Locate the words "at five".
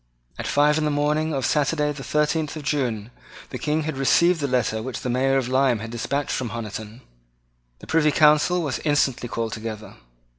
0.39-0.79